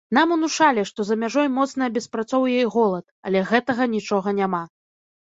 [0.17, 4.63] Нам унушалі, што за мяжой моцнае беспрацоўе і голад, але гэтага нічога няма.